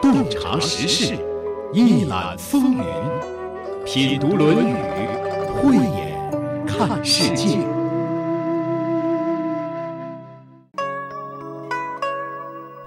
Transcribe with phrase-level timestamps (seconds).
[0.00, 1.16] 洞察时事，
[1.72, 2.84] 一览风云，
[3.84, 4.72] 品读《论语》，
[5.54, 7.58] 慧眼看世界。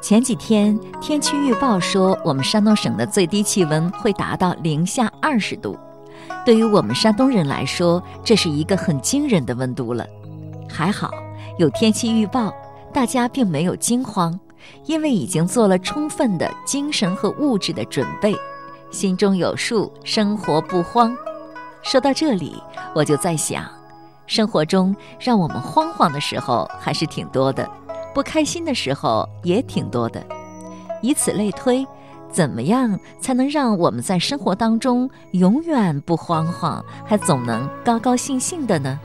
[0.02, 5.78] 前几天天气预报说，我们山东省的最低气温会达到零下二十度。
[6.46, 10.06] 对于我们山东人来说，这是一个很惊人的温度了。
[10.70, 11.12] 还好
[11.58, 12.54] 有天气预报，
[12.94, 14.38] 大家并没有惊慌，
[14.86, 18.36] 因为已经做了充分的精神和物质的准备，
[18.92, 21.16] 心中有数，生活不慌。
[21.82, 22.62] 说到这里，
[22.96, 23.66] 我就在想，
[24.26, 27.70] 生活中让我们慌慌的时候还是挺多的。
[28.14, 30.24] 不开心的时候也挺多的，
[31.02, 31.86] 以此类推，
[32.32, 39.00] 怎么样才能让我们在生活当中永远不慌慌，还总能高高兴兴的呢？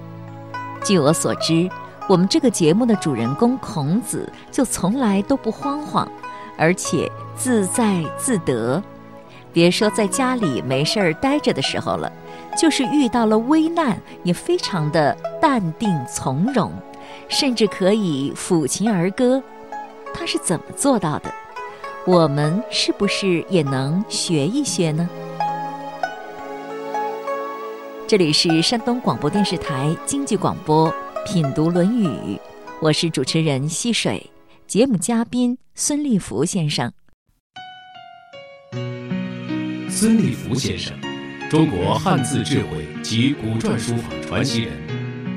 [0.84, 1.68] 据我所知，
[2.08, 6.10] 我们这个节目的主人公孔子就从来都不慌慌，
[6.56, 8.82] 而且自在自得。
[9.52, 12.10] 别说在家里没事儿待着的时候了，
[12.56, 16.72] 就是遇到了危难，也非常的淡定从容。
[17.28, 19.42] 甚至可以抚琴儿歌，
[20.14, 21.30] 他是怎么做到的？
[22.06, 25.06] 我们是不是也能学一学呢？
[28.06, 30.90] 这里是山东广播电视台经济广播
[31.30, 32.06] 《品读论语》，
[32.80, 34.30] 我是主持人溪水，
[34.66, 36.90] 节目嘉宾孙立福先生。
[39.90, 40.98] 孙立福先生，
[41.50, 44.72] 中国汉字智慧及古篆书法传奇人。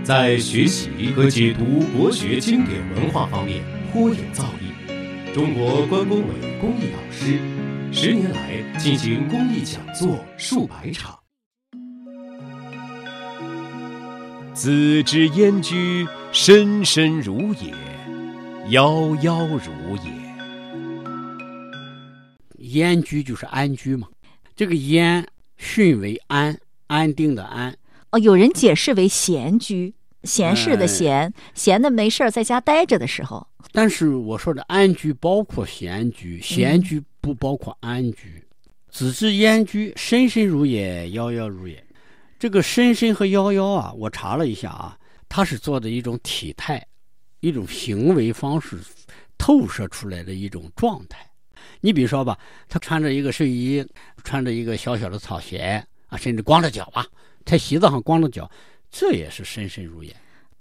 [0.02, 7.38] 在学习和解读国学经典文化方面颇有造诣，中国关工委公益导师，
[7.92, 11.21] 十年来进行公益讲座数百场。
[14.54, 17.74] 子之燕居，深深如也，
[18.70, 20.12] 夭夭如也。
[22.58, 24.10] 燕居就是安居嘛，
[24.56, 25.26] 这个燕
[25.58, 27.76] 训为安，安定的安。
[28.12, 33.48] 哦，有人解释为闲居，闲适的闲，闲的没事儿在家待着的时候。
[33.72, 38.44] 但是我说的安居包括闲居，闲居不包括安居。
[38.90, 41.82] 子之燕居，深深如也，夭夭如也。
[42.42, 44.98] 这个深深和夭夭啊，我查了一下啊，
[45.30, 46.84] 它是做的一种体态，
[47.40, 48.80] 一种行为方式
[49.38, 51.20] 透射出来的一种状态。
[51.82, 52.36] 你比如说吧，
[52.68, 53.86] 他穿着一个睡衣，
[54.24, 57.06] 穿着一个小小的草鞋啊，甚至光着脚啊。
[57.46, 58.50] 在席子上光着脚，
[58.90, 60.12] 这也是深深如也，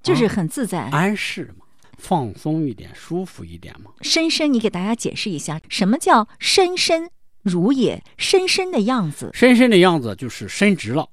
[0.03, 1.65] 就是很自在、安适嘛，
[1.97, 3.91] 放松一点，舒服一点嘛。
[4.03, 7.09] 深深，你给大家解释一下，什么叫深深
[7.41, 8.05] 如也？
[8.19, 11.09] 深深的样子，深深的样子就是伸直了，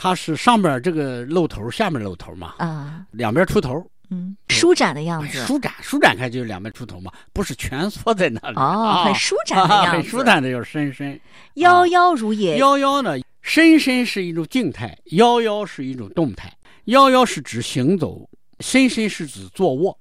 [0.00, 11.20] 它是上边这个露头，下面露头嘛，啊，两边出头，嗯，舒展的样子，舒展，舒展开就是两边出头嘛，不是蜷缩在那里，哦，很舒展的样子， 很舒展的就是伸伸，
[11.56, 13.18] 夭夭如也，夭夭呢？
[13.42, 16.52] 伸伸是一种静态，夭夭是一种动态。
[16.84, 18.28] 夭夭是指行走，
[18.60, 19.98] 伸伸是指坐卧。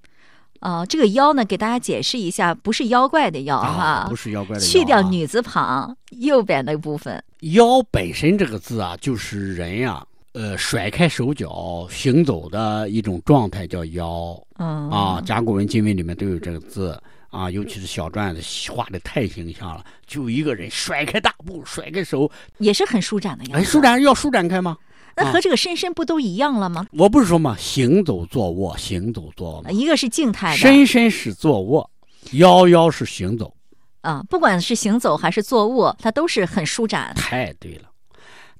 [0.62, 7.24] 哦，这个妖呢，给大家解释一下，不是妖怪的妖哈，不是妖怪的，去掉女字旁，右边那部分。
[7.42, 10.04] 妖本身这个字啊，就是人呀，
[10.34, 14.36] 呃，甩开手脚行走的一种状态，叫腰。
[14.58, 17.00] 嗯啊，甲骨文、金文里面都有这个字。
[17.30, 23.58] 啊，尤其是小篆子画的太形象了，就一个人甩开大步，甩开手，也是很舒展的样子。
[23.60, 24.78] 哎，舒展要舒展开吗？
[25.16, 26.88] 那和这个伸伸不都一样了吗？
[26.94, 31.88] 我不是说嘛，行走坐卧，行走坐卧，一个是静态的，伸伸是坐卧，
[32.32, 33.54] 腰腰是行走。
[34.02, 37.14] 啊，不管是行走还是坐卧，它都是很舒展。
[37.16, 37.90] 太对了，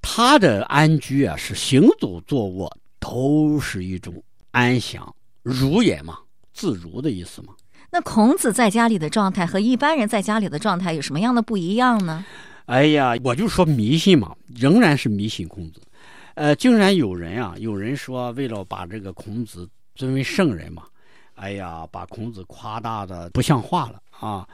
[0.02, 6.20] 他的安居啊，是行走坐卧都是一种安详，如也嘛，
[6.54, 7.54] 自如的意思嘛。
[7.92, 12.26] 那孔子在家里的状态和一般人在家里的状态有什么样的不一样呢？
[12.66, 15.82] 哎呀，我就说迷信嘛，仍然是迷信孔子。
[16.34, 20.84] 呃，竟然有人啊，有人说为了把这个孔子尊为圣人嘛，
[21.36, 24.46] 哎呀，把孔子夸大的不像话了啊。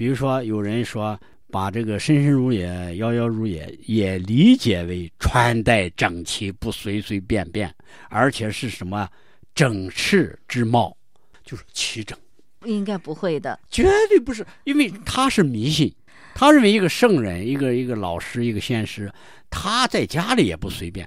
[0.00, 1.20] 比如说，有人说
[1.50, 7.70] 把这个深深如也、夭夭如也也理解为穿戴整齐，不随随便便，
[8.08, 9.06] 而且是什么
[9.54, 10.96] 整饬之貌，
[11.44, 12.18] 就是齐整。
[12.64, 15.94] 应该不会的，绝对不是，因为他是迷信，
[16.34, 19.12] 他认为一个圣人、一个一个老师、一个先师，
[19.50, 21.06] 他在家里也不随便，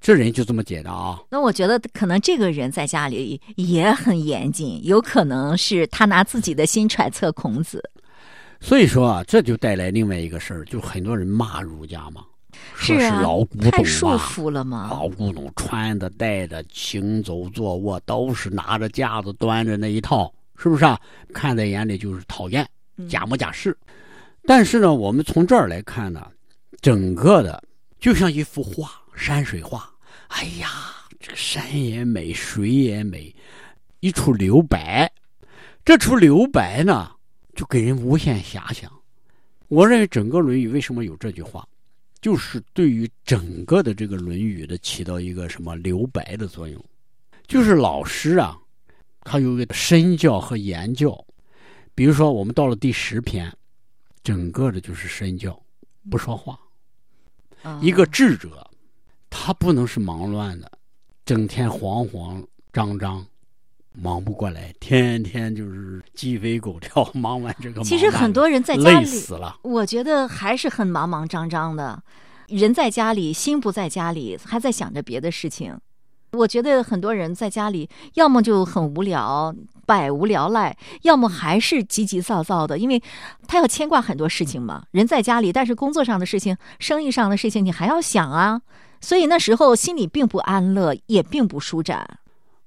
[0.00, 1.22] 这人就这么简单啊。
[1.30, 7.88] 那我觉得可能这个人在家里也很严谨，有可能是他拿自己的心揣测孔子。
[8.66, 12.24] 所以说啊，这就带来另外一个事儿，就很多人骂儒家嘛，
[12.74, 14.88] 说是老古董太束缚了吗？
[14.90, 20.34] 老古董穿的、戴的、行走、坐卧都是拿着架子、端着那一套。
[20.58, 21.00] 是不是啊？
[21.32, 22.68] 看在眼里就是讨厌
[23.08, 23.76] 假模假式。
[24.44, 26.26] 但是呢，我们从这儿来看呢，
[26.80, 27.62] 整个的
[28.00, 29.88] 就像一幅画，山水画。
[30.26, 30.68] 哎呀，
[31.20, 33.32] 这个山也美，水也美，
[34.00, 35.08] 一处留白。
[35.84, 37.12] 这处留白呢，
[37.56, 38.92] 就给人无限遐想。
[39.66, 41.66] 我认为整个《论语》为什么有这句话，
[42.20, 46.80] 就是对于整个的这个《论语》的起到一个什么留白的作用。
[47.48, 48.56] 就是老师啊，
[49.22, 51.24] 他有一个身教和言教。
[51.94, 53.50] 比如说，我们到了第十篇，
[54.22, 55.58] 整个的就是身教，
[56.10, 56.58] 不说话。
[57.80, 58.70] 一个智者，
[59.30, 60.70] 他不能是忙乱的，
[61.24, 63.26] 整天慌慌张张，
[63.98, 67.82] 忙不过来，天天就是鸡飞狗跳，忙完这个。
[67.82, 69.56] 其实很多人在家里累死了。
[69.62, 72.02] 我觉得还是很忙忙张张的，
[72.48, 75.76] 人在家里，心不在家里，还在想着别的事情。
[76.32, 79.54] 我觉得很多人在家里，要么就很无聊，
[79.86, 83.02] 百无聊赖；要么还是急急躁躁的，因为
[83.48, 84.82] 他要牵挂很多事情嘛。
[84.90, 88.60] 人在家里，但是工作上的事情、生意上的事情，你还要想啊，
[89.00, 92.18] 所以那时候心里并不安乐，也并不舒展。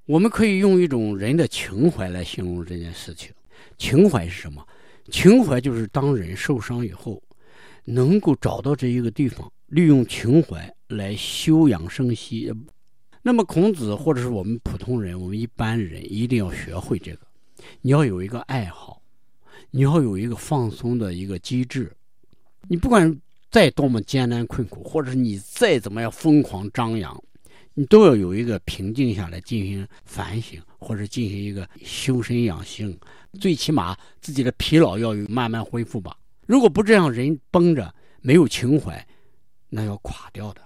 [0.10, 3.32] 我们可以用一种人的情怀来形容这件事情。
[3.78, 4.66] 情怀是什么？
[5.12, 7.22] 情怀就是当人受伤以后，
[7.86, 12.52] 能够找到这一个地方，利用情怀来休养生息。
[13.22, 17.20] 那么，孔子或者是我们普通人，我们一般人一定要学会这个。
[17.82, 19.00] 你要有一个爱好，
[19.70, 21.96] 你要有一个放松的一个机制。
[22.68, 23.16] 你不管
[23.52, 27.24] 再多么艰难困苦，或者是你再怎么样疯狂张扬，
[27.80, 33.00] 你都要有一个平静下来进行反省，或者进行一个修身养性。
[33.40, 36.14] 最起码自己的疲劳要有慢慢恢复吧。
[36.46, 39.08] 如果不这样，人绷着没有情怀，
[39.70, 40.60] 那要垮掉的。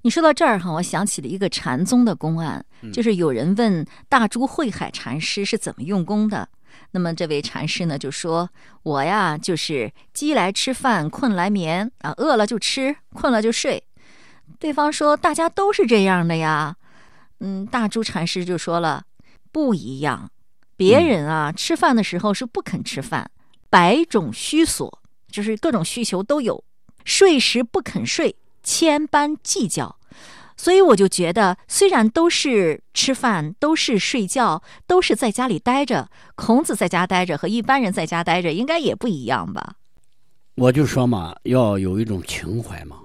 [0.00, 2.64] 你说到这儿哈，我想起了一个禅宗的公案，
[2.94, 6.48] 就是有人问大珠慧海禅师是怎么用功的。
[6.92, 8.48] 那么这位禅师呢就说
[8.84, 13.84] ：“我呀，就是饥来吃饭，困来眠啊，饿了就吃，困了就睡。”
[14.58, 16.76] 对方说：“大家都是这样的呀。”
[17.40, 19.04] 嗯，大珠禅师就说了
[19.52, 20.30] ：“不一样，
[20.76, 23.30] 别人啊，吃饭的时候是不肯吃饭，
[23.68, 25.00] 百种需索，
[25.30, 26.62] 就是各种需求都有；
[27.04, 28.36] 睡时不肯睡。”
[28.66, 29.98] 千般计较，
[30.56, 39.74] 所以我就觉得，虽然都是吃饭，都是睡觉，都是在家里待着，孔子在家待着和一般人在家待着应该也不一样吧？
[40.54, 42.96] 我就说嘛，要有一种情怀嘛。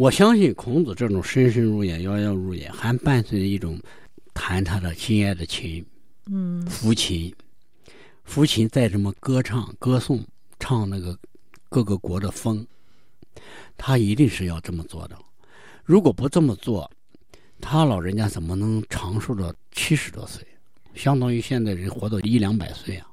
[0.00, 3.78] 我相信孔子这种深深入眼、遥遥入眼，还伴随着一种
[4.32, 5.84] 弹他的心爱的琴，
[6.24, 7.30] 嗯，抚琴，
[8.26, 10.24] 抚琴再这么歌唱、歌颂、
[10.58, 11.14] 唱那个
[11.68, 12.66] 各个国的风。
[13.76, 15.18] 他一定是要这么做的，
[15.84, 16.90] 如果不这么做，
[17.60, 20.42] 他老人家怎么能长寿到七十多岁？
[20.94, 23.06] 相当于现在人活到一两百岁啊！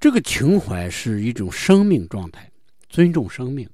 [0.00, 2.50] 这个情怀是一种生命状态，
[2.88, 3.70] 尊重生命。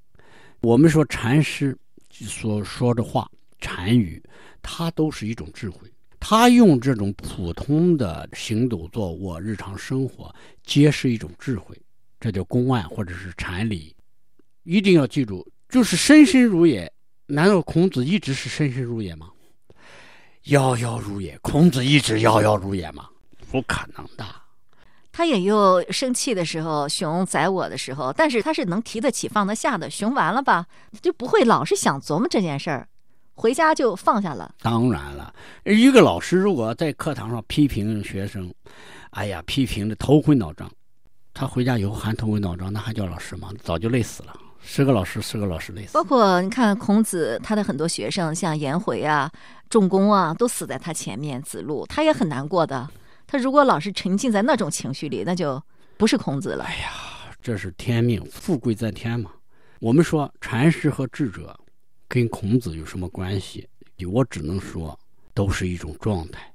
[0.60, 1.74] 我们说禅师
[2.12, 3.28] 所说的话、
[3.58, 4.22] 禅语，
[4.60, 5.90] 它都是一种智慧。
[6.20, 10.32] 他用这种普通的行走、坐卧、日常生活，
[10.62, 11.76] 皆是一种智慧，
[12.20, 13.96] 这叫公案或者是禅理。
[14.62, 15.44] 一定要记住。
[15.68, 16.92] 就是深深如也，
[17.26, 19.30] 难道孔子一直是深深如也吗？
[20.44, 23.08] 遥遥如也，孔子一直遥遥如也吗？
[23.50, 24.41] 不可能的。
[25.12, 29.90] 他也有生气的时候，熊宰我的时候，但是他是能提得起放得下的。
[29.90, 30.66] 熊完了吧，
[31.02, 32.88] 就不会老是想琢磨这件事儿，
[33.34, 34.54] 回家就放下了。
[34.62, 35.32] 当然了，
[35.64, 38.52] 一个老师如果在课堂上批评学生，
[39.10, 40.70] 哎呀，批评的头昏脑胀，
[41.34, 43.50] 他回家以后还头昏脑胀，那还叫老师吗？
[43.62, 44.34] 早就累死了。
[44.64, 45.92] 是个老师，是个老师，类似。
[45.92, 49.30] 包括你看孔子，他的很多学生，像颜回啊、
[49.68, 51.42] 仲弓啊，都死在他前面。
[51.42, 52.88] 子路他也很难过的。
[53.32, 55.60] 他如果老是沉浸在那种情绪里，那就
[55.96, 56.64] 不是孔子了。
[56.64, 56.90] 哎呀，
[57.40, 59.32] 这是天命，富贵在天嘛。
[59.80, 61.58] 我们说禅师和智者
[62.06, 63.66] 跟孔子有什么关系？
[64.06, 64.98] 我只能说，
[65.32, 66.52] 都是一种状态。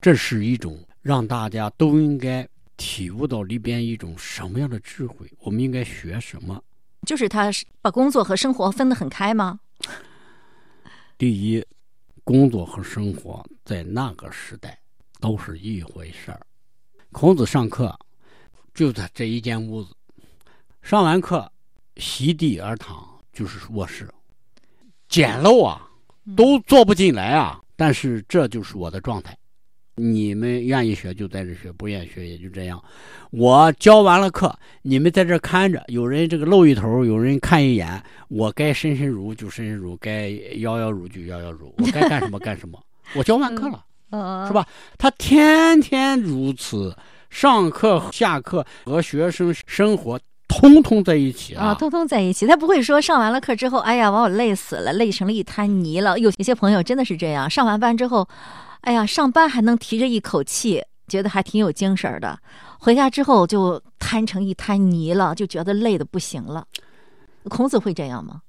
[0.00, 2.44] 这是一种让大家都应该
[2.76, 5.32] 体悟到里边一种什么样的智慧？
[5.38, 6.60] 我们应该学什么？
[7.06, 9.60] 就是他把工作和生活分得很开吗？
[11.16, 11.64] 第一，
[12.24, 14.76] 工作和生活在那个时代
[15.20, 16.40] 都是一回事儿。
[17.12, 17.98] 孔子上课
[18.74, 19.94] 就在这一间屋子，
[20.82, 21.50] 上完课
[21.96, 24.08] 席地而躺就是卧室，
[25.08, 25.88] 简陋啊，
[26.36, 27.60] 都坐不进来啊。
[27.74, 29.36] 但是这就是我的状态。
[29.98, 32.82] 你们愿意学就在这学，不愿意学也就这样。
[33.30, 42.78] 我教完了课，你们在这看着，有人这个露一头，有人看一眼，我该深深入就深深入，该摇摇入就摇摇入，我该干什么干什么。
[43.14, 44.66] 我教完课了，是吧？
[44.96, 46.96] 他天天如此，
[47.30, 52.46] 上课下课和学生生活通通在一起啊，通通在一起。
[52.46, 56.18] 他不会说上完了课之后，哎呀，把我累死了，累成了一滩泥了。
[56.18, 58.28] 有有些朋友真的是这样，上完班之后，
[58.82, 62.38] 哎呀，上班还能提着一口气，觉得还挺有精神的，
[62.78, 66.64] 回家之后就摊成一滩泥了，就觉得累的不行了。
[67.48, 68.40] 孔子会这样吗？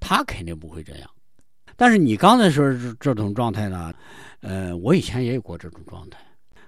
[0.00, 1.08] 他肯定不会这样。
[1.76, 2.64] 但是你刚才说
[2.98, 3.92] 这种状态呢，
[4.42, 6.18] 呃，我以前也有过这种状态。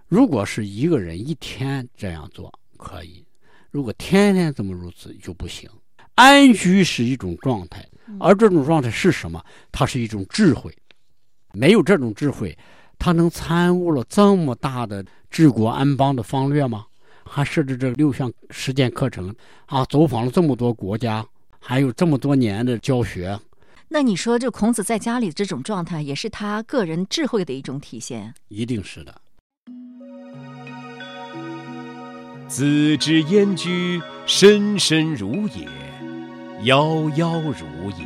[0.09, 3.25] 如果是一个人一天这样做可以，
[3.71, 5.69] 如果天天这么如此就不行。
[6.15, 7.85] 安居是一种状态，
[8.21, 9.45] 而这种状态是什么？
[9.73, 10.73] 它是一种智慧。
[11.53, 12.57] 没有这种智慧，
[12.99, 16.87] 他能参悟了这么大的治国安邦的方略吗？
[17.25, 19.35] 还设置这六项实践课程
[19.67, 21.27] 啊，走访了这么多国家，
[21.59, 23.37] 还有这么多年的教学。
[23.95, 28.35] 那你说，这孔子在家里这种状态，也是他个人智慧的一种体现？
[28.49, 29.15] 一定是的。
[32.49, 35.69] 子之燕居，深深如也，
[36.65, 38.05] 夭夭如也。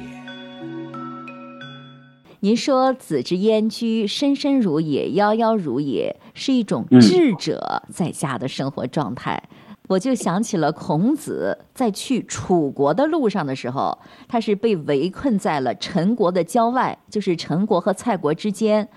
[2.41, 9.43] 您说子之燕居，深深如也，夭夭如也，是一种智者在家的生活状态。
[9.89, 18.89] 我就想起了孔子在去楚国的路上的时候，他是被围困在了陈国的郊外，就是陈国和蔡国之间，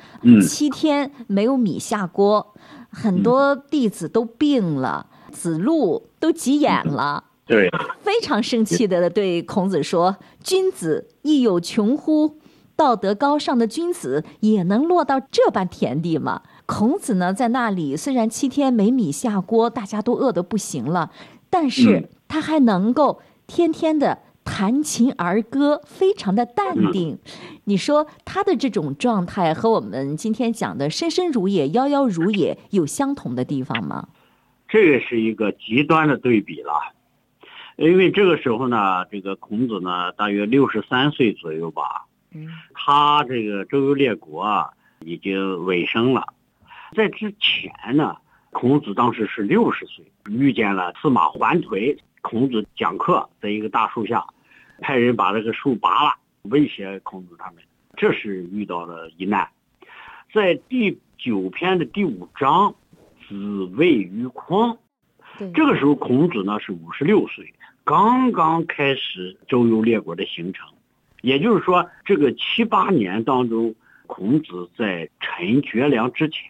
[0.47, 2.53] 七天没有米下锅，
[2.91, 5.07] 很多弟子都病了。
[5.31, 7.69] 子路都急眼了，对，
[8.01, 12.37] 非常生气的对孔子说：“君子亦有穷乎？
[12.75, 16.41] 道德高尚的君子也能落到这般田地吗？”
[16.73, 21.11] 孔子呢，在那里虽然七天没米下锅，大家都饿得不行了，
[21.49, 27.19] 但是他还能够天天的弹琴儿歌，非常的淡定。
[27.65, 34.07] 你说他的这种状态和我们今天讲的“深深如也，夭夭如也”有相同的地方吗？
[34.69, 36.71] 这个是一个极端的对比了，
[37.75, 44.69] 因为这个时候呢，这个孔子呢大约六十三岁左右吧，嗯，他这个周游列国啊
[45.05, 46.27] 已经尾声了，
[46.95, 48.17] 在之前呢，
[48.51, 54.25] 孔子当时是六十岁，遇见了司马桓颓，孔子讲课在一个大树下，
[54.79, 57.63] 派人把这个树拔了，威胁孔子他们，
[57.95, 59.47] 这是遇到了一难，
[60.33, 62.75] 在第九篇的第五章。
[63.27, 64.77] 子谓于匡，
[65.53, 67.53] 这个时候孔子呢是五十六岁，
[67.85, 70.67] 刚刚开始周游列国的行程，
[71.21, 73.73] 也就是说，这个七八年当中，
[74.13, 76.41] 孔子在陈绝粮之前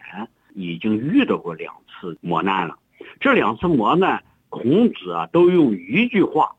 [0.52, 2.76] 已经遇到过两次磨难了。
[3.20, 6.56] 这两次磨难，孔子啊都用一句话：“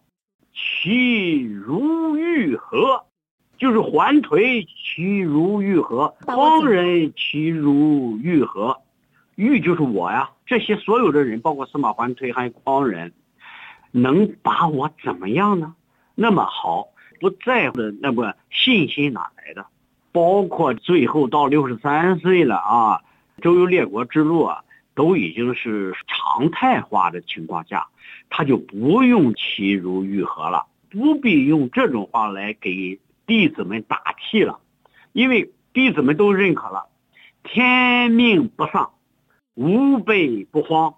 [0.56, 3.04] 其如玉何？”
[3.60, 6.16] 就是环颓其如玉何？
[6.22, 8.82] 匡人其如玉何？
[9.36, 13.12] 玉就是我呀，这些所有的人，包括司马桓颓还有匡人，
[13.92, 15.76] 能把我怎么样呢？
[16.16, 16.88] 那么好，
[17.20, 19.66] 不在乎的那么信心哪来的？
[20.14, 23.02] 包括最后到六十三岁了啊，
[23.42, 24.64] 周游列国之路啊，
[24.96, 27.88] 都已经是常态化的情况下，
[28.30, 34.60] 他就不用其如玉合了，不必用这种话来给弟子们打气了，
[35.12, 36.86] 因为弟子们都认可了，
[37.44, 38.92] 天命不丧。
[39.56, 40.96] 无备不慌，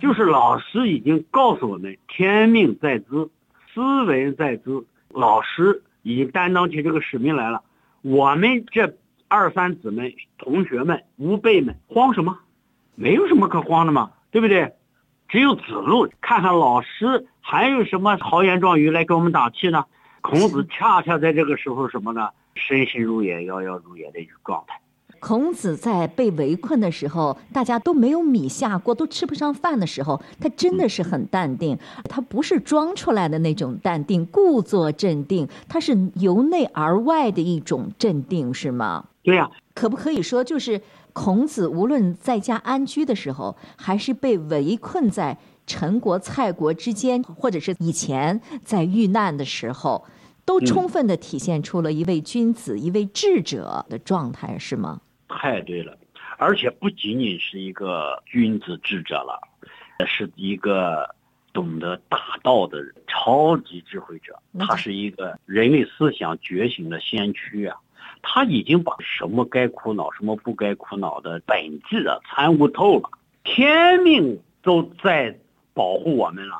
[0.00, 3.30] 就是老师已经告诉我们，天命在兹，
[3.72, 4.86] 斯文在兹。
[5.08, 7.62] 老师已经担当起这个使命来了。
[8.08, 8.96] 我们这
[9.26, 12.38] 二三子们、同学们、吾辈们，慌什么？
[12.94, 14.74] 没有什么可慌的嘛，对不对？
[15.26, 19.86] 只有子路看看老师还有什么豪言壮语来给我们打气呢？
[20.20, 22.30] 孔子恰恰在这个时候什么呢？
[22.54, 24.80] 身心如也，夭夭如也的一个状态。
[25.20, 31.78] 孔子在被围困的时候，大家都没有米下锅，都吃不上饭的时候，他真的是很淡定。
[32.08, 39.06] 他不是装出来的那种淡定，故作镇定，他是由内而外的一种镇定，是吗？
[39.22, 39.50] 对呀。
[39.74, 40.80] 可不可以说，就是
[41.12, 50.04] 孔子无论在家安居的时候，还是被围困在陈国、蔡国之间，或者是以前在遇难的时候，
[50.46, 55.00] 都充分的体现出了一位君子、一位智者的状态，是吗？
[55.28, 55.96] 太对了，
[56.38, 59.40] 而且不仅仅是一个君子智者了，
[60.06, 61.14] 是一个
[61.52, 64.38] 懂得大道的超级智慧者。
[64.58, 67.76] 他是一个人类思想觉醒的先驱啊！
[68.22, 73.10] 他已经把什么该苦恼、什么不该苦恼的本质啊参悟透了。
[73.44, 75.38] 天命都在
[75.72, 76.56] 保护我们了，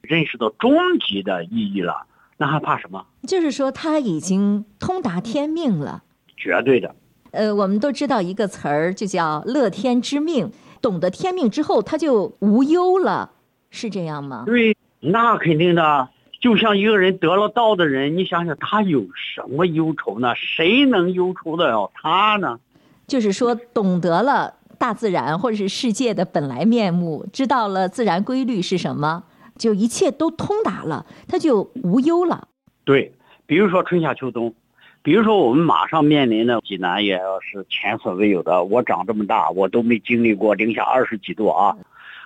[0.00, 3.06] 认识到终极的意义了，那还怕什么？
[3.26, 6.04] 就是说他已经通达天命了，
[6.36, 6.94] 绝对的。
[7.32, 10.50] 呃，我们都知道一个词儿，就叫乐天知命。
[10.82, 13.30] 懂得天命之后，他就无忧了，
[13.70, 14.44] 是这样吗？
[14.46, 16.08] 对，那肯定的，
[16.40, 20.34] 就像一个人得了道的人，你想想他有什么忧愁呢？
[20.34, 22.58] 谁能忧愁得了他呢？
[23.06, 29.22] 就是说，懂得了大自然或者是世界的本来面目，知道了自然规律是什么，
[29.58, 32.48] 就一切都通达了，他就无忧了。
[32.84, 33.12] 对，
[33.44, 34.54] 比如说春夏秋冬。
[35.02, 38.64] 比如说，我们马上面临的济南也要是前所未有的。
[38.64, 41.74] 我长这么大，我都没经历过零下二十几度啊！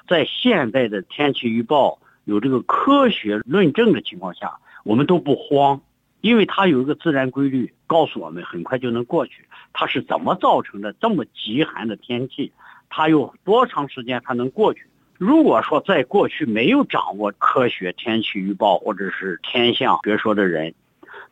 [0.08, 5.80] 在现在的天气预报有这个科学论证的情况下，我们都不慌，
[6.20, 9.44] 因为它有一个自然规律，告诉我们很快就能过去。
[9.72, 12.50] 它是怎么造成的这么极寒的天气？
[12.90, 14.86] 它有多长时间才能过去？
[15.16, 20.74] 如果说在过去没有掌握科学天气预报或者是天象学说的人，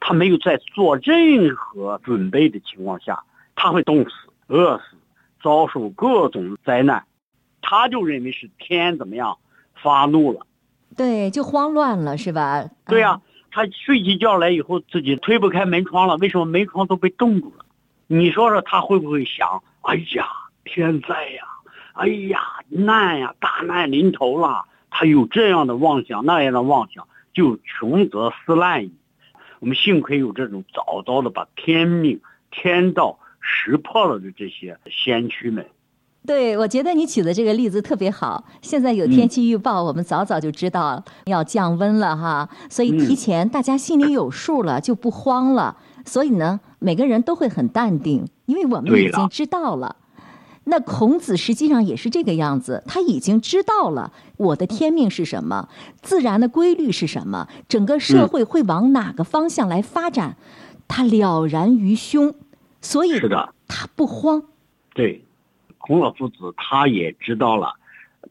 [0.05, 3.23] 他没有在做任何准备的情况下，
[3.55, 4.11] 他会冻死、
[4.49, 4.97] 饿死、
[5.41, 7.05] 遭受各种灾难，
[7.61, 9.39] 他就认为是天怎么样
[9.81, 10.45] 发怒了，
[10.97, 12.69] 对，就慌乱了，是吧？
[12.87, 13.21] 对呀，
[13.53, 17.65] 他睡起觉来以后自己推不开门窗了，为什么门窗都被冻住了？
[18.09, 19.63] 你说说他会不会想？
[19.83, 20.27] 哎呀，
[20.65, 21.45] 天灾呀！
[21.95, 24.65] 哎呀，难呀，大难临头了！
[24.91, 28.93] 他有这样的妄想，那样的妄想，就穷则思滥矣。
[29.63, 35.65] 我们幸亏有这种早早的把天命、天道识破了的这些先驱们。
[36.27, 38.45] 对，我觉得你举的这个例子特别好。
[38.61, 45.77] 现在有天气预报，我们早早就知道要降温了哈，所以提前大家心里有数了，就不慌了。
[46.05, 49.95] 所以呢，每个人都会很淡定，因为我们已经知道了。
[50.65, 55.69] 那孔子实际上也是这个样子，他已经知道了我的天命是什么，
[56.01, 60.37] 自然的规律是什么，整个社会会往哪个方向来发展，
[60.87, 62.35] 他了然于胸，
[62.81, 64.45] 所以是的，他不慌。
[64.95, 65.25] 对，
[65.79, 67.75] 孔老夫子他也知道了，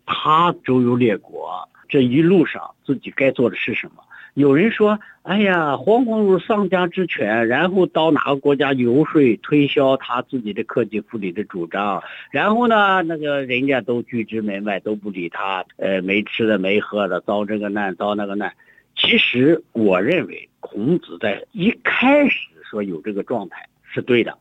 [0.05, 4.03] 他周游列国这一路上自己该做的是什么。
[4.33, 15.65] 有人说：“哎呀，惶惶如丧家之犬。”然后到哪个国家游说推销他自己的克己复礼的主张，然后呢，那个人家都拒之门外，都不理他。
[15.75, 18.53] 呃，没吃的，没喝的，遭这个难，遭那个难。
[18.95, 24.37] 其实，我认为孔子在一开始说有这个状态是对的，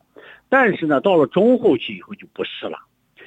[0.49, 2.79] 但是呢，到了中后期以后就不是了，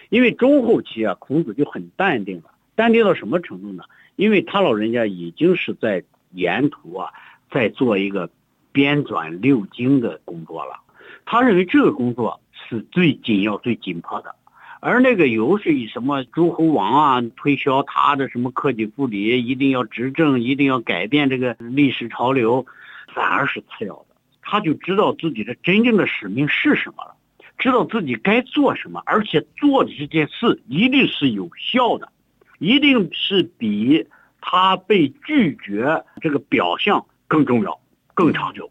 [0.08, 2.52] 因为中后期啊，孔子就很淡定了。
[2.76, 3.84] 淡定到什么程度呢？
[4.16, 6.06] 因为他老人家已经是在。
[6.34, 7.10] 沿途啊，
[7.50, 8.30] 在做一个
[8.72, 10.82] 编纂六经的工作了。
[11.26, 14.36] 他认为这个工作是最紧要、最紧迫的。
[14.82, 22.66] 而那个游说什么诸侯王啊，推销他的什么克己复礼，一定要执政，一定要改变这个历史潮流，
[23.14, 24.08] 反而是次要的。
[24.42, 27.16] 他就知道自己的真正的使命是什么了，
[27.58, 32.12] 知道自己该做什么，而且做的这件事一定是有效的，
[32.60, 34.06] 一定是比。
[34.46, 37.80] 他被拒绝这个表象更重要、
[38.14, 38.70] 更长久。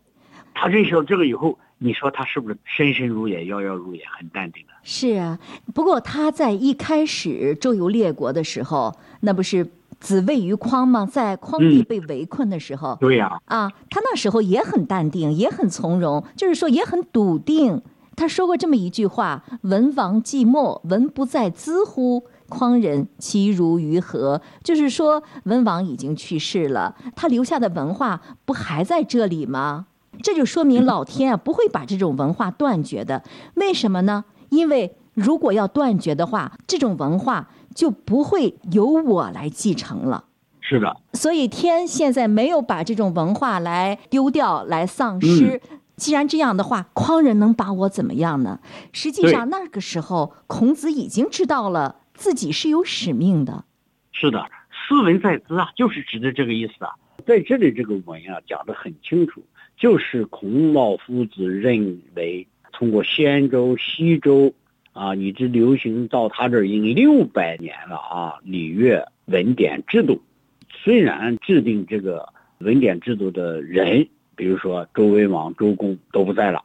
[0.53, 4.73] 他认识到这个以后，你说他是不是深深如也、遥遥如也、很淡定的？
[4.83, 5.39] 是啊，
[5.75, 9.67] 不过他在一开始周游列国的时候，那不是
[9.99, 11.07] 子谓于匡吗？
[11.07, 17.81] 在匡地被围困的时候，对呀，啊，他那时候也很淡定，也很从容，就是说也很笃定。
[18.15, 24.43] 他说过这么一句话：“文王寂寞，文不在兹乎？”匡人其如于何？
[24.63, 29.87] 就是说，文王已经去世了，他留下的文化不还在这里吗？
[30.23, 33.23] 这就说明老天啊不会把这种文化断绝的。
[33.55, 34.27] 为什么呢？
[34.51, 40.25] 因为如果要断绝的话，这种文化就不会由我来继承了。
[40.61, 40.95] 是的。
[41.15, 45.59] 所以天现在没有把这种文化来丢掉、来丧失。
[45.97, 48.59] 既然这样的话，匡人能把我怎么样呢？
[48.93, 51.97] 实际上那个时候，孔子已经知道了。
[52.15, 53.65] 自己是有使命的，
[54.13, 56.93] 是的，斯文在兹啊，就是指的这个意思啊。
[57.27, 59.45] 在这里，这个文啊讲得很清楚，
[59.77, 64.53] 就是孔老夫子认为，通过仙周、西周
[64.93, 68.35] 啊，一直流行到他这儿已经六百年了啊。
[68.43, 70.21] 礼乐文典制度，
[70.69, 76.65] 虽然制定这个文典制度的人，比如说周文王、周公都不在了，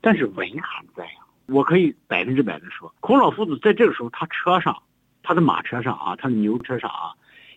[0.00, 1.04] 但是文还在。
[1.48, 4.82] 我可以百分之百的说，孔老夫子在这个时候，他车上。
[5.20, 7.12] 他的马车上啊，他的牛车上啊，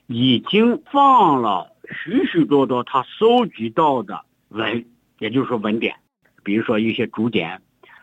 [0.08, 4.84] 已经放了许许多多他搜集到的文，
[5.20, 5.96] 也就是说文典，
[6.44, 7.62] 比如说一些竹简，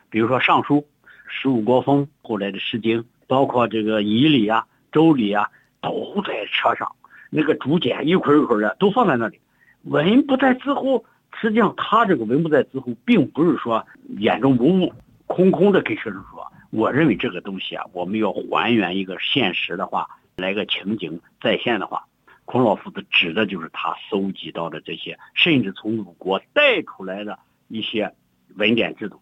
[0.09, 0.77] 比如说《尚书》
[1.29, 5.51] 《十五国风》后来的《诗经》，包括这个《仪礼》啊、《周礼》啊，
[5.83, 6.90] 都在车上。
[7.29, 9.38] 那个竹简一捆一捆的都放在那里，
[9.83, 11.05] 文不在字乎？
[11.38, 14.94] 实际上，他这个文不在字乎，并不是说眼中无物，
[15.29, 16.45] 空空的给学生说。
[16.71, 22.05] 我认为这个东西啊，我们要还原一个现实的话，来个情景再现的话，
[22.45, 27.38] 孔老夫子指的就是他搜集到的这些，甚至从鲁国带出来的
[27.69, 28.12] 一些
[28.57, 29.19] 文典制度。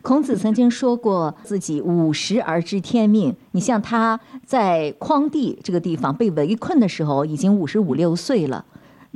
[0.00, 3.36] 孔子曾经说过自己五十而知天命。
[3.50, 8.64] 你像他在匡地这个地方被围困的时候，已经五十五六岁了。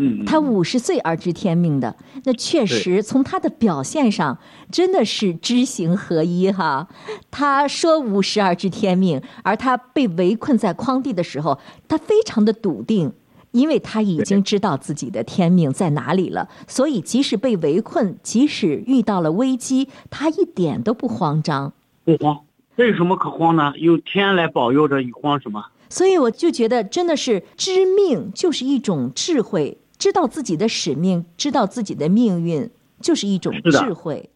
[0.00, 4.38] 嗯，他五十岁而知天命的，那确实从他的表现上
[4.72, 6.88] 真的是知行合一哈。
[7.30, 13.12] 他说五十而知天命，而他被围困在匡地的时候，他非常的笃定。
[13.52, 21.72] 因为他已经知道自己的天命在哪里了，所以即使被围困，即使遇到了危机，他一点都不慌张。
[22.04, 22.38] 不慌，
[22.76, 23.72] 这有什么可慌呢？
[23.76, 25.64] 有天来保佑着，你慌什么？
[25.88, 32.68] 所以我就觉得，真的是知命就是一种智慧，知道自己的使命，知道自己的命运，
[33.00, 34.30] 就是一种智慧。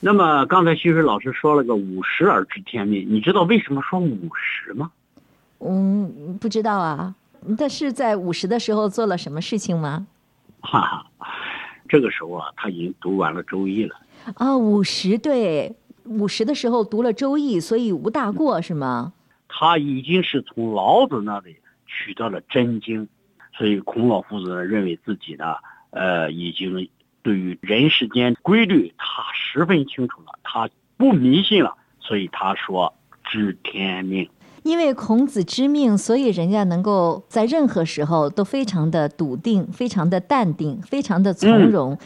[0.00, 4.90] 那么刚才徐水老师说了个五十而知天命，你知道为什么说五十吗？
[5.60, 7.14] 嗯，不知道啊。
[7.58, 10.06] 他是在五十的时候做了什么事情吗？
[10.60, 11.06] 哈哈，
[11.86, 13.96] 这个时候啊，他已经读完了《周易》了。
[14.36, 19.12] 啊，五十对，五十的时候读了《周易》，所以无大过是吗？
[19.48, 21.56] 他已经是从老子那里
[21.86, 23.06] 取得了真经，
[23.62, 25.54] 所以孔老夫子认为自己呢，
[25.90, 26.88] 呃，已经
[27.22, 34.28] 对于人世间规律他十分清楚了，他不迷信了，所以他说知天命。
[34.64, 41.96] 因为孔子知命，所以人家能够在任何时候都非常的笃定，非常的淡定，非常的从容。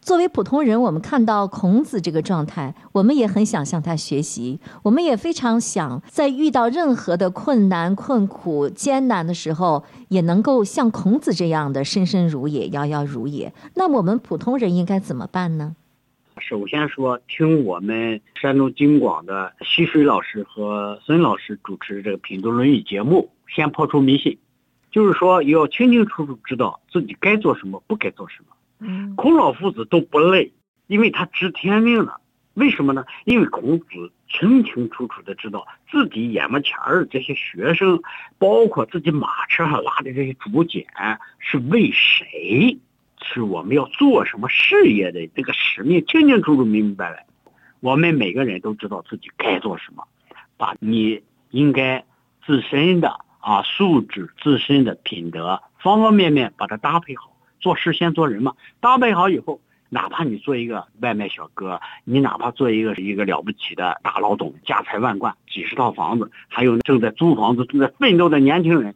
[0.00, 4.58] 作为普通人，我们看到孔子这个状态，我们也很想向他学习。
[4.82, 13.52] 我们也非常想在遇到任何的困难、困苦、艰难的时候，也能够像孔子这样的深深如也，遥遥如也。
[13.74, 15.76] 那我们普通人应该怎么办呢？
[16.40, 24.38] 首先说，听我们山东京广的徐水老师和孙老师主持这个品读《论语》节目，先破除迷信，
[24.90, 28.56] 就是说要清清楚楚知道自己该做什么，不该做什么。
[29.16, 30.52] 孔老夫子都不累，
[30.86, 32.20] 因为他知天命了。
[32.54, 33.04] 为什么呢？
[33.24, 33.86] 因为孔子
[34.28, 38.02] 清清楚楚的知道自己眼门前儿这些学生，
[38.38, 40.84] 包括自己马车上拉的这些竹简，
[41.38, 42.78] 是为谁？
[43.22, 47.26] 是我们要做什么事业的这个使命，清清楚楚、明明白白。
[47.78, 50.04] 我们每个人都知道自己该做什么，
[50.56, 52.04] 把你应该
[52.44, 57.30] 自身的啊素质、自身的品德，方方面面把它搭配好。
[57.60, 68.94] 做事先做人嘛，搭配好以后，哪怕你做一个外卖小哥，你哪怕做一个一个了不起的大老总，家财万贯，几十套房子，还有正在租房子、正在奋斗的年轻人，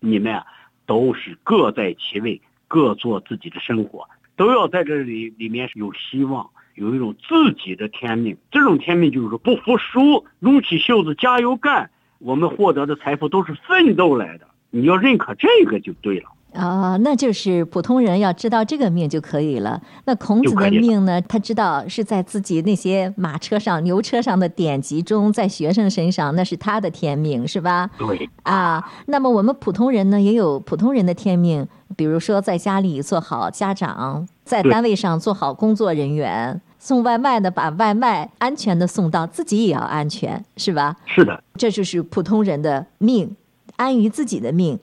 [0.00, 0.46] 你们啊
[0.86, 2.40] 都是各在其位。
[2.68, 8.34] 各做自己的生活，都要在这里里面有希望，有一种自己的天命。
[8.50, 11.90] 这种天命就是说不服输，撸起袖子加油干。
[12.18, 16.30] 我们获得的财富都是奋斗来的，你要认可这个就对了。
[16.54, 19.80] 啊，那就是普通人要知道这个命就可以了。
[20.04, 21.20] 那孔子的命呢？
[21.22, 27.88] 他知道是在自己那些马车上、牛车上的典籍中，在学生身上，那是他的天命，是吧？
[27.98, 28.28] 对。
[28.42, 31.66] 啊，那么我们普通人呢，也有普通人的天命。
[31.96, 40.96] 比如说，在家里做好家长，在单位上做好工作人员，送外卖的把外卖安全的送到，自己也要安全，是吧？
[41.04, 43.36] 是的，这就是普通人的命，
[43.76, 44.78] 安于自己的命。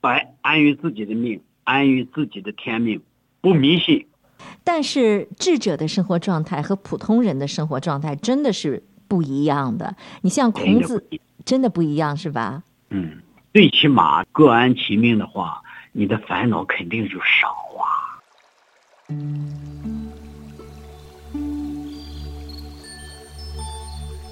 [0.00, 3.00] 哎，安于自己的命，安于自己的天命，
[3.40, 4.06] 不迷信。
[4.64, 9.96] 但是智者的生活状态和普通人的生活状态真的是不一样的。
[10.22, 11.04] 你像孔子，
[11.44, 12.62] 真的不一样，是吧？
[12.90, 13.18] 嗯，
[13.52, 15.62] 最起码各安其命的话。
[15.92, 17.48] 你的烦恼肯定就少
[17.80, 18.14] 啊。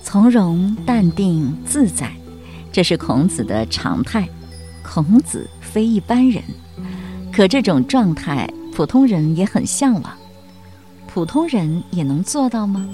[0.04, 2.12] 从容、淡定、自在，
[2.70, 4.28] 这是孔子的常态。
[4.82, 6.42] 孔子非一般人，
[7.32, 10.12] 可这种状态，普通人也很向往。
[11.06, 12.86] 普通人也能做到吗？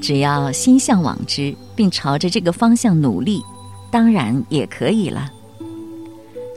[0.00, 3.42] 只要心向往之，并朝着这个方向努力，
[3.90, 5.30] 当然也可以了。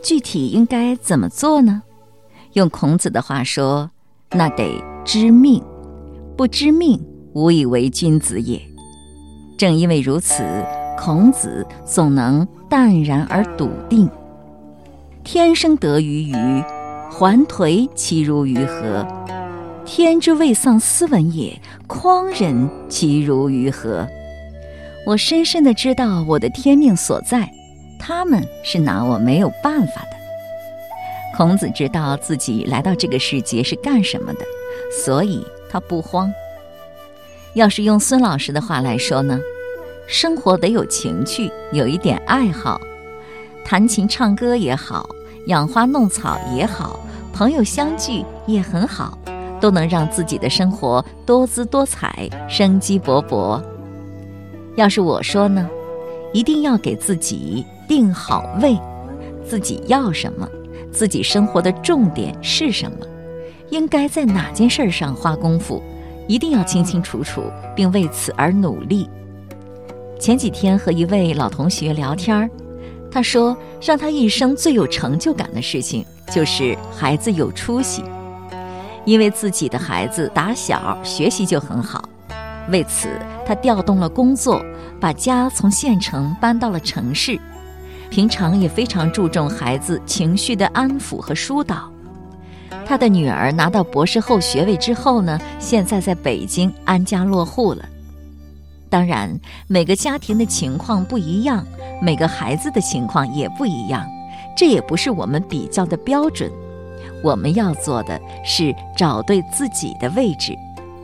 [0.04, 1.82] 具体应该怎么做呢？
[2.54, 3.90] 用孔子的话说，
[4.32, 5.64] 那得知命，
[6.38, 7.02] 不知命，
[7.34, 8.62] 无以为君子也。
[9.58, 10.44] 正因为如此，
[10.98, 14.10] 孔子总能淡然而笃定。
[15.32, 16.34] 天生得鱼鱼，
[17.12, 19.06] 还颓其如鱼何？
[19.86, 24.08] 天之未丧斯文也，匡人其如鱼何？
[25.06, 27.48] 我深深的知道我的天命所在。
[28.00, 31.38] 他们是拿我没有办法的。
[31.38, 34.40] 孔子知道自己来到这个世界是干什么的，
[34.92, 36.34] 所以他不慌。
[37.54, 39.40] 要是用孙老师的话来说呢，
[40.08, 42.82] 生活得有情趣，有一点爱好，
[43.64, 45.08] 弹琴唱歌也好，
[45.48, 47.00] 养花弄草也好，
[47.34, 49.18] 朋友相聚也很好，
[49.60, 53.62] 都能让自己的生活多姿多彩、生机勃勃。
[54.76, 55.68] 要是我说呢，
[56.34, 58.78] 一定要给自己定好位，
[59.46, 60.48] 自己要什么，
[60.92, 62.98] 自己生活的重点是什么，
[63.70, 65.82] 应该在哪件事儿上花功夫，
[66.28, 67.42] 一定要清清楚楚，
[67.76, 69.10] 并为此而努力。
[70.20, 72.50] 前几天和一位老同学聊天儿，
[73.12, 78.04] 他说让他一生最有成就感的事情就是孩子有出息，
[79.06, 82.08] 因为自己的孩子打小学习就很好，
[82.70, 83.10] 为此
[83.46, 84.64] 他调动了工作，
[85.00, 87.40] 把家从县城搬到了城市，
[88.12, 91.92] 平常也非常注重孩子情绪的安抚和疏导。
[92.86, 97.84] 他的女儿拿到博士后学位之后呢，现在在北京安家落户了。
[98.90, 101.66] 当然，每个家庭的情况不一样，
[102.02, 104.08] 每个孩子的情况也不一样，
[104.58, 106.52] 这也不是我们比较的标准。
[107.24, 110.56] 我们要做的是找对自己的位置，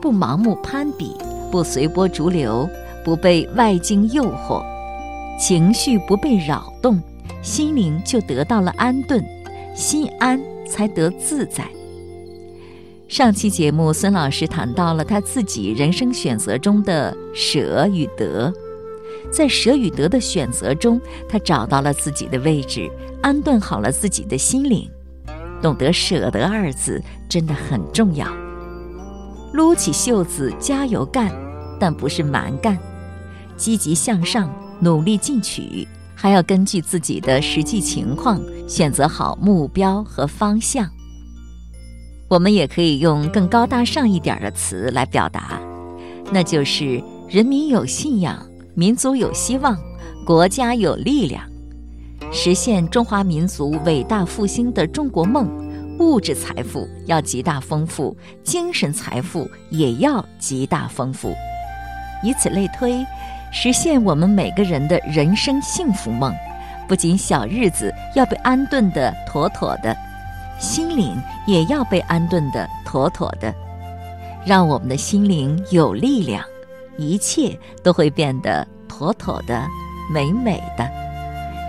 [0.02, 1.16] 不盲目攀比，
[1.52, 2.68] 不随波逐流，
[3.04, 4.64] 不被外境诱惑，
[5.40, 7.00] 情绪不被扰动，
[7.44, 9.24] 心灵就得到了安顿，
[9.76, 11.66] 心安才得自在。
[13.08, 18.52] 上期节目，孙老师谈到了他自己人生选择中的舍与得，
[19.32, 22.90] 在舍与得的选择中，他找到了自己的位置，
[23.22, 24.90] 安顿好了自己的心灵。
[25.62, 28.28] 懂得舍得二字真的很重要。
[29.54, 31.32] 撸起袖子加油干，
[31.80, 32.78] 但不是蛮干，
[33.56, 40.90] 积极向上，努力进取，还要根据自己的实际情况选择好目标和方向。
[42.28, 45.60] 我们也可以用更高大上一点的词来表达，
[46.32, 49.78] 那就是人民有信仰，民族有希望，
[50.26, 51.44] 国家有力量。
[52.32, 55.48] 实现中华民族伟大复兴的中国梦，
[56.00, 61.32] 物质财富要极大丰富，精神财富也要极大丰富。
[62.24, 63.06] 以此类推，
[63.54, 66.34] 实现我们每个人的人生幸福梦，
[66.88, 69.96] 不仅小日子要被安顿的妥妥的。
[70.60, 71.16] 心灵
[71.46, 73.54] 也要被安顿的妥妥的，
[74.46, 76.44] 让我们的心灵有力量，
[76.98, 79.68] 一切都会变得妥妥的、
[80.12, 80.90] 美美的。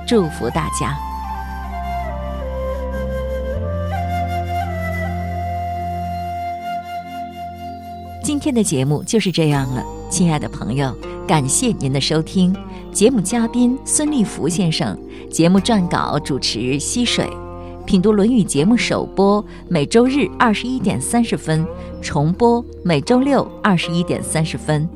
[0.07, 0.97] 祝福大家！
[8.23, 10.97] 今天的节目就是这样了，亲爱的朋友，
[11.27, 12.57] 感谢您的收听。
[12.93, 14.99] 节目嘉宾孙立福先生，
[15.31, 17.29] 节目撰稿主持溪水。
[17.87, 21.65] 品读《论语》节目首播每周日二十一点三十分，
[22.03, 24.87] 重播每周六二十一点三十分。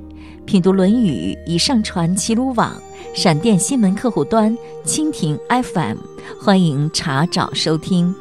[0.44, 2.74] 品读《论语》已上传齐鲁网、
[3.14, 5.98] 闪电新闻客户端、蜻蜓 FM，
[6.42, 8.12] 欢迎查找收听。